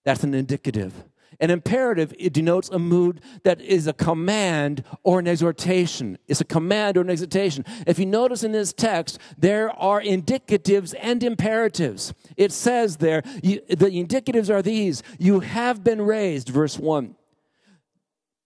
[0.04, 0.92] That's an indicative.
[1.40, 6.18] An imperative, it denotes a mood that is a command or an exhortation.
[6.26, 7.64] It's a command or an exhortation.
[7.86, 12.14] If you notice in this text, there are indicatives and imperatives.
[12.36, 17.14] It says there, you, the indicatives are these You have been raised, verse 1.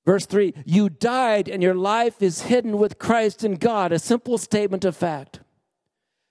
[0.07, 4.39] Verse 3, you died and your life is hidden with Christ in God, a simple
[4.39, 5.41] statement of fact.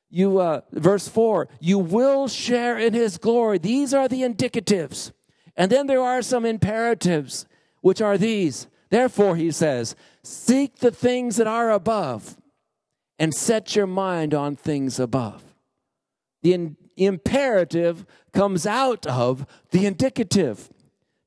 [0.09, 3.59] You, uh, verse 4, you will share in his glory.
[3.59, 5.11] These are the indicatives.
[5.59, 7.45] And then there are some imperatives,
[7.81, 8.67] which are these.
[8.89, 9.93] Therefore, he says,
[10.23, 12.37] seek the things that are above
[13.19, 15.43] and set your mind on things above.
[16.43, 20.69] The in- imperative comes out of the indicative.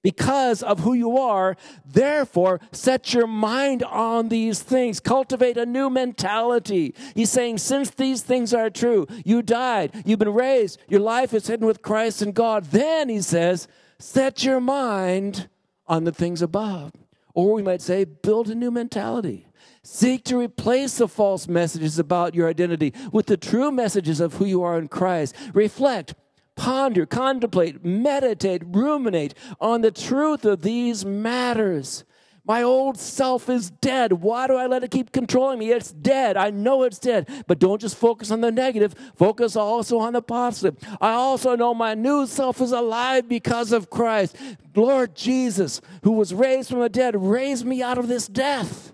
[0.03, 4.99] Because of who you are, therefore, set your mind on these things.
[4.99, 6.95] Cultivate a new mentality.
[7.15, 11.47] He's saying, since these things are true, you died, you've been raised, your life is
[11.47, 12.65] hidden with Christ and God.
[12.65, 13.69] Then, he says,
[14.03, 15.49] Set your mind
[15.87, 16.91] on the things above.
[17.35, 19.47] Or we might say, build a new mentality.
[19.85, 24.45] Seek to replace the false messages about your identity with the true messages of who
[24.45, 25.37] you are in Christ.
[25.55, 26.17] Reflect,
[26.57, 32.03] ponder, contemplate, meditate, ruminate on the truth of these matters.
[32.45, 34.15] My old self is dead.
[34.15, 35.71] Why do I let it keep controlling me?
[35.71, 36.37] It's dead.
[36.37, 37.29] I know it's dead.
[37.47, 40.77] But don't just focus on the negative, focus also on the positive.
[41.01, 44.37] I also know my new self is alive because of Christ.
[44.75, 48.93] Lord Jesus, who was raised from the dead, raised me out of this death.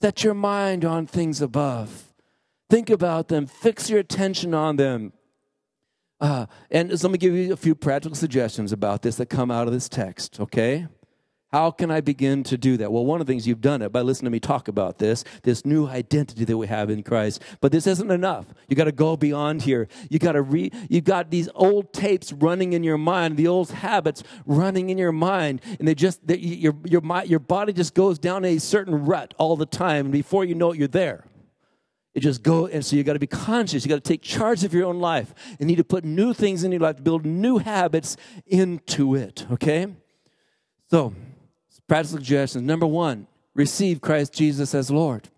[0.00, 2.12] Set your mind on things above.
[2.70, 5.12] Think about them, fix your attention on them.
[6.20, 9.66] Uh, and let me give you a few practical suggestions about this that come out
[9.66, 10.86] of this text, okay?
[11.52, 12.90] How can I begin to do that?
[12.90, 15.22] Well, one of the things you've done it by listening to me talk about this,
[15.44, 17.40] this new identity that we have in Christ.
[17.60, 18.46] But this isn't enough.
[18.68, 19.86] You got to go beyond here.
[20.10, 23.70] You got to re, you got these old tapes running in your mind, the old
[23.70, 28.18] habits running in your mind, and they just they, your your your body just goes
[28.18, 31.26] down a certain rut all the time, and before you know it, you're there.
[32.12, 33.84] It just go, and so you got to be conscious.
[33.84, 35.32] You got to take charge of your own life.
[35.60, 39.46] You need to put new things in your life, build new habits into it.
[39.52, 39.86] Okay,
[40.90, 41.14] so
[41.88, 42.64] Practical suggestions.
[42.64, 45.28] Number one, receive Christ Jesus as Lord.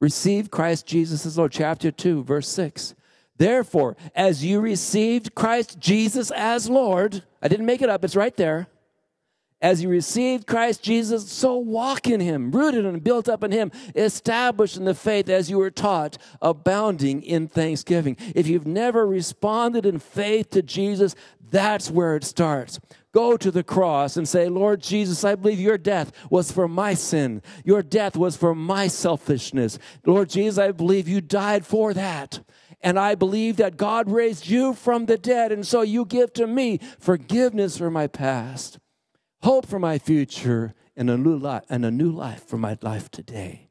[0.00, 1.52] Receive Christ Jesus as Lord.
[1.52, 2.94] Chapter 2, verse 6.
[3.36, 8.36] Therefore, as you received Christ Jesus as Lord, I didn't make it up, it's right
[8.36, 8.68] there.
[9.64, 13.72] As you received Christ Jesus, so walk in him, rooted and built up in him,
[13.94, 18.18] established in the faith as you were taught, abounding in thanksgiving.
[18.34, 21.14] If you've never responded in faith to Jesus,
[21.50, 22.78] that's where it starts.
[23.12, 26.92] Go to the cross and say, Lord Jesus, I believe your death was for my
[26.92, 27.40] sin.
[27.64, 29.78] Your death was for my selfishness.
[30.04, 32.40] Lord Jesus, I believe you died for that.
[32.82, 35.52] And I believe that God raised you from the dead.
[35.52, 38.78] And so you give to me forgiveness for my past,
[39.44, 43.10] hope for my future, and a new life, and a new life for my life
[43.10, 43.70] today.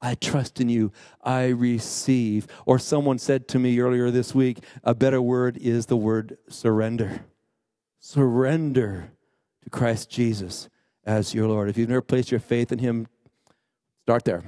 [0.00, 0.92] I trust in you.
[1.22, 2.46] I receive.
[2.64, 7.24] Or someone said to me earlier this week, a better word is the word surrender
[8.06, 9.10] surrender
[9.64, 10.68] to Christ Jesus
[11.04, 11.68] as your Lord.
[11.68, 13.08] If you've never placed your faith in Him,
[14.04, 14.44] start there.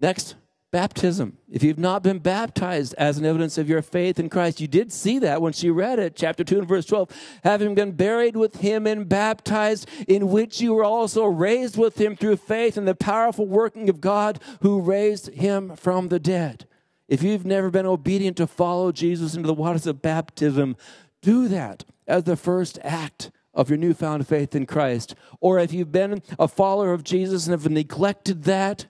[0.00, 0.36] Next,
[0.72, 1.36] baptism.
[1.50, 4.90] If you've not been baptized as an evidence of your faith in Christ, you did
[4.90, 7.10] see that when she read it, chapter 2 and verse 12.
[7.44, 12.16] Having been buried with him and baptized, in which you were also raised with him
[12.16, 16.66] through faith in the powerful working of God who raised him from the dead.
[17.06, 20.76] If you've never been obedient to follow Jesus into the waters of baptism,
[21.20, 25.14] do that as the first act of your newfound faith in Christ.
[25.38, 28.86] Or if you've been a follower of Jesus and have neglected that,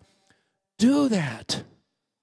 [0.78, 1.64] do that.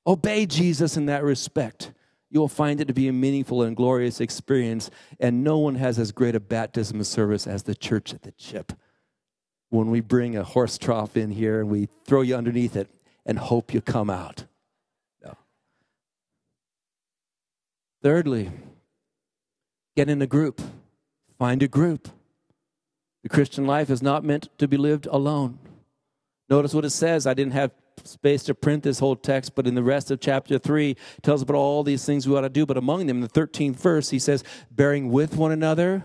[0.10, 1.92] Obey Jesus in that respect.
[2.32, 4.90] You will find it to be a meaningful and glorious experience,
[5.20, 8.32] and no one has as great a baptism of service as the church at the
[8.32, 8.74] chip.
[9.70, 12.90] When we bring a horse trough in here and we throw you underneath it
[13.24, 14.46] and hope you come out.
[15.24, 15.38] No.
[18.02, 18.50] Thirdly,
[19.96, 20.60] get in a group.
[21.38, 22.10] Find a group.
[23.22, 25.60] The Christian life is not meant to be lived alone.
[26.50, 27.28] Notice what it says.
[27.28, 27.72] I didn't have
[28.08, 31.56] space to print this whole text, but in the rest of chapter 3 tells about
[31.56, 32.66] all these things we ought to do.
[32.66, 36.04] But among them, the 13th verse, he says, bearing with one another,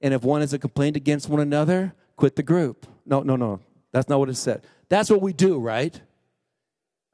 [0.00, 2.86] and if one has a complaint against one another, quit the group.
[3.06, 3.60] No, no, no.
[3.92, 4.64] That's not what it said.
[4.88, 6.00] That's what we do, right?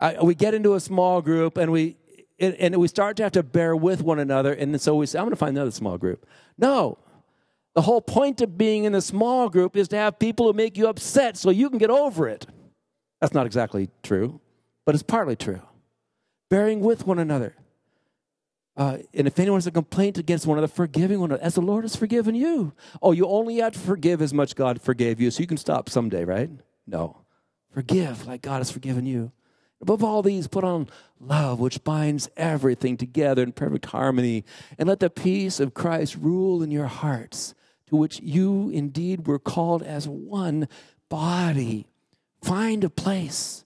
[0.00, 1.96] I, we get into a small group and we
[2.38, 5.24] and we start to have to bear with one another, and so we say, "I'm
[5.24, 6.26] going to find another small group."
[6.58, 6.98] No,
[7.74, 10.76] the whole point of being in a small group is to have people who make
[10.76, 12.46] you upset so you can get over it.
[13.20, 14.40] That's not exactly true,
[14.84, 15.62] but it's partly true.
[16.48, 17.56] Bearing with one another.
[18.76, 21.62] Uh, and if anyone has a complaint against one another, forgiving one another, as the
[21.62, 22.74] Lord has forgiven you.
[23.00, 25.88] Oh, you only had to forgive as much God forgave you, so you can stop
[25.88, 26.50] someday, right?
[26.86, 27.22] No.
[27.70, 29.32] Forgive like God has forgiven you.
[29.80, 30.88] Above all these, put on
[31.18, 34.44] love, which binds everything together in perfect harmony,
[34.78, 37.54] and let the peace of Christ rule in your hearts,
[37.88, 40.68] to which you indeed were called as one
[41.08, 41.86] body
[42.46, 43.64] Find a place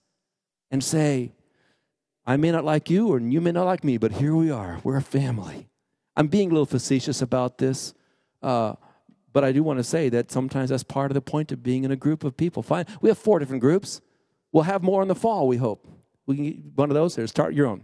[0.71, 1.33] and say,
[2.25, 4.79] I may not like you, or you may not like me, but here we are.
[4.83, 5.67] We're a family.
[6.15, 7.93] I'm being a little facetious about this,
[8.41, 8.73] uh,
[9.31, 11.83] but I do want to say that sometimes that's part of the point of being
[11.83, 12.63] in a group of people.
[12.63, 12.87] Fine.
[13.01, 14.01] We have four different groups.
[14.51, 15.87] We'll have more in the fall, we hope.
[16.25, 17.27] We can get one of those there.
[17.27, 17.83] Start your own.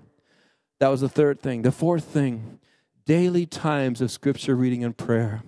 [0.80, 1.62] That was the third thing.
[1.62, 2.58] The fourth thing
[3.06, 5.44] daily times of scripture reading and prayer.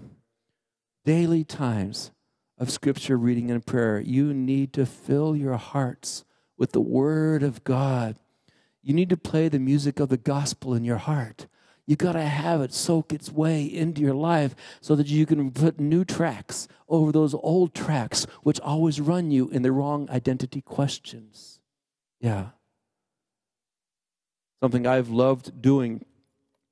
[1.05, 2.11] Daily times
[2.59, 3.99] of scripture reading and prayer.
[3.99, 6.25] You need to fill your hearts
[6.57, 8.17] with the Word of God.
[8.83, 11.47] You need to play the music of the gospel in your heart.
[11.87, 15.49] You got to have it soak its way into your life so that you can
[15.51, 20.61] put new tracks over those old tracks, which always run you in the wrong identity
[20.61, 21.59] questions.
[22.19, 22.49] Yeah.
[24.61, 26.05] Something I've loved doing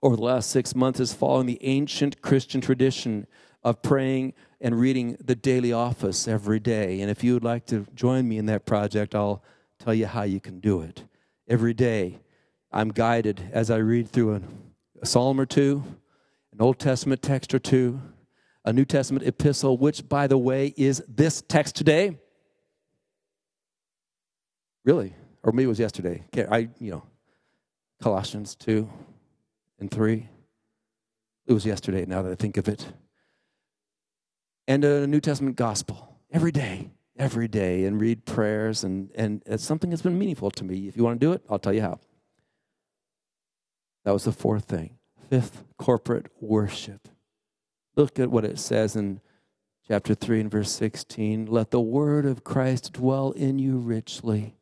[0.04, 3.26] over the last six months is following the ancient Christian tradition
[3.64, 7.02] of praying and reading the daily office every day.
[7.02, 9.44] And if you would like to join me in that project, I'll
[9.80, 11.04] tell you how you can do it.
[11.48, 12.20] Every day,
[12.72, 14.42] I'm guided as I read through a,
[15.02, 15.84] a psalm or two,
[16.52, 18.02] an Old Testament text or two,
[18.66, 22.18] a New Testament epistle, which, by the way, is this text today.
[24.84, 25.14] Really?
[25.44, 26.26] Or maybe it was yesterday.
[26.36, 27.04] I, you know,
[28.02, 28.90] Colossians 2
[29.80, 30.28] and 3.
[31.46, 32.92] It was yesterday now that I think of it
[34.68, 38.84] and a New Testament gospel every day, every day, and read prayers.
[38.84, 40.88] And, and it's something that's been meaningful to me.
[40.88, 42.00] If you want to do it, I'll tell you how.
[44.04, 44.98] That was the fourth thing.
[45.30, 47.08] Fifth, corporate worship.
[47.96, 49.22] Look at what it says in
[49.88, 51.46] chapter 3 and verse 16.
[51.48, 54.56] Let the word of Christ dwell in you richly,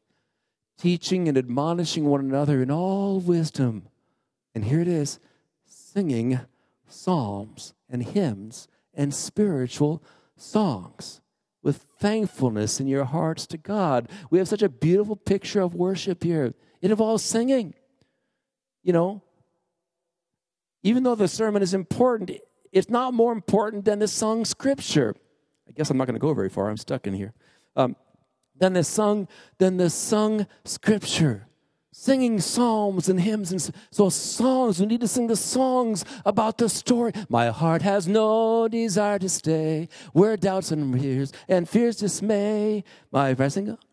[0.80, 3.88] teaching and admonishing one another in all wisdom.
[4.54, 5.20] And here it is
[5.66, 6.40] singing
[6.88, 10.04] psalms and hymns and spiritual
[10.36, 11.22] songs
[11.62, 14.10] with thankfulness in your hearts to God.
[14.30, 16.54] We have such a beautiful picture of worship here.
[16.82, 17.74] It involves singing.
[18.84, 19.24] You know,
[20.84, 22.32] even though the sermon is important,
[22.72, 25.16] it's not more important than the sung scripture.
[25.68, 26.70] I guess I'm not going to go very far.
[26.70, 27.34] I'm stuck in here.
[27.76, 27.96] Um,
[28.58, 29.28] than the sung,
[29.58, 31.48] than the sung scripture
[31.98, 36.68] singing psalms and hymns and so songs we need to sing the songs about the
[36.68, 37.14] story.
[37.30, 42.84] My heart has no desire to stay where doubts and fears and fears dismay.
[43.12, 43.34] My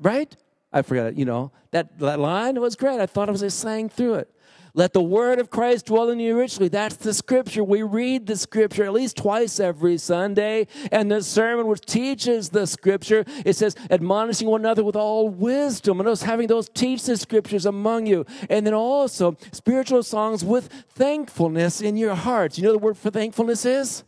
[0.01, 0.37] right?
[0.73, 2.99] I forgot you know that, that line was great.
[2.99, 4.29] I thought i was just sang through it
[4.75, 6.69] let the word of Christ dwell in you richly.
[6.69, 7.63] That's the scripture.
[7.63, 10.67] We read the scripture at least twice every Sunday.
[10.91, 16.01] And the sermon which teaches the scripture, it says, admonishing one another with all wisdom.
[16.01, 18.25] And us having those teach the scriptures among you.
[18.49, 22.57] And then also spiritual songs with thankfulness in your hearts.
[22.57, 24.05] You know the word for thankfulness is?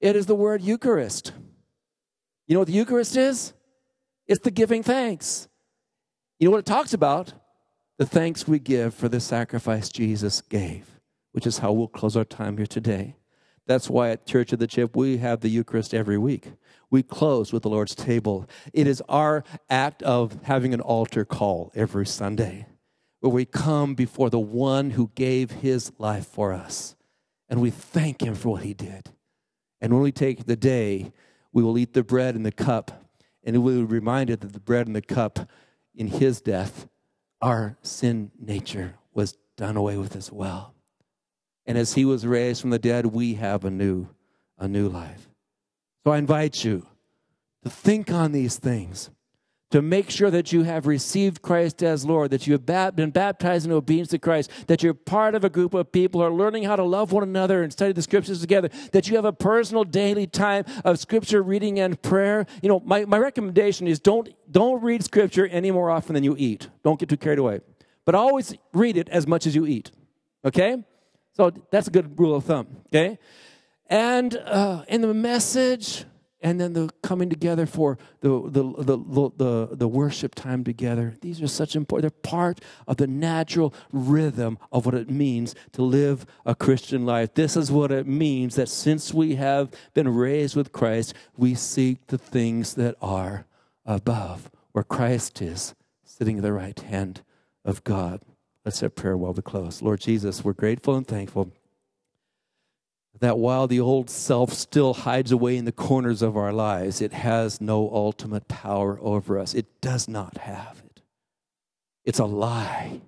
[0.00, 1.32] It is the word Eucharist.
[2.48, 3.52] You know what the Eucharist is?
[4.26, 5.48] It's the giving thanks.
[6.40, 7.34] You know what it talks about?
[8.02, 10.98] The thanks we give for the sacrifice Jesus gave,
[11.30, 13.14] which is how we'll close our time here today.
[13.68, 16.50] That's why at Church of the Chip, we have the Eucharist every week.
[16.90, 18.48] We close with the Lord's table.
[18.72, 22.66] It is our act of having an altar call every Sunday
[23.20, 26.96] where we come before the one who gave his life for us
[27.48, 29.10] and we thank him for what he did.
[29.80, 31.12] And when we take the day,
[31.52, 33.12] we will eat the bread and the cup,
[33.44, 35.48] and we will be reminded that the bread and the cup
[35.94, 36.88] in his death,
[37.42, 40.74] our sin nature was done away with as well.
[41.66, 44.08] And as he was raised from the dead, we have a new,
[44.58, 45.28] a new life.
[46.04, 46.86] So I invite you
[47.64, 49.10] to think on these things
[49.72, 53.64] to make sure that you have received Christ as Lord, that you have been baptized
[53.64, 56.64] in obedience to Christ, that you're part of a group of people who are learning
[56.64, 59.84] how to love one another and study the scriptures together, that you have a personal
[59.84, 62.44] daily time of scripture reading and prayer.
[62.62, 66.36] You know, my, my recommendation is don't, don't read scripture any more often than you
[66.38, 66.68] eat.
[66.84, 67.60] Don't get too carried away.
[68.04, 69.90] But always read it as much as you eat.
[70.44, 70.84] Okay?
[71.32, 72.66] So that's a good rule of thumb.
[72.88, 73.18] Okay?
[73.86, 76.04] And uh, in the message,
[76.42, 81.14] and then the coming together for the, the, the, the, the, worship time together.
[81.20, 85.82] These are such important, they're part of the natural rhythm of what it means to
[85.82, 87.34] live a Christian life.
[87.34, 92.06] This is what it means that since we have been raised with Christ, we seek
[92.08, 93.46] the things that are
[93.86, 95.74] above, where Christ is,
[96.04, 97.22] sitting at the right hand
[97.64, 98.20] of God.
[98.64, 99.82] Let's have prayer while we close.
[99.82, 101.52] Lord Jesus, we're grateful and thankful
[103.22, 107.12] that while the old self still hides away in the corners of our lives, it
[107.12, 109.54] has no ultimate power over us.
[109.54, 111.02] It does not have it.
[112.04, 113.00] It's a lie.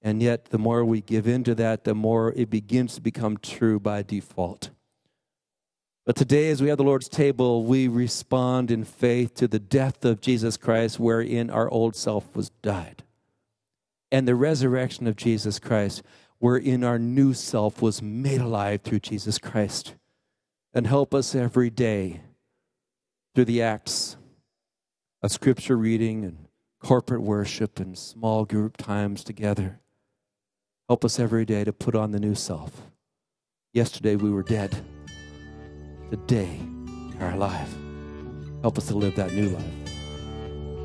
[0.00, 3.78] And yet, the more we give into that, the more it begins to become true
[3.78, 4.70] by default.
[6.06, 10.06] But today, as we have the Lord's table, we respond in faith to the death
[10.06, 13.04] of Jesus Christ, wherein our old self was died,
[14.10, 16.02] and the resurrection of Jesus Christ,
[16.42, 19.94] wherein our new self was made alive through Jesus Christ.
[20.74, 22.22] And help us every day
[23.32, 24.16] through the acts
[25.22, 26.48] of scripture reading and
[26.80, 29.78] corporate worship and small group times together.
[30.88, 32.90] Help us every day to put on the new self.
[33.72, 34.84] Yesterday we were dead.
[36.10, 36.58] Today
[37.12, 37.72] we are alive.
[38.62, 39.64] Help us to live that new life.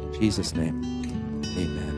[0.03, 0.83] In Jesus' name,
[1.57, 1.96] amen.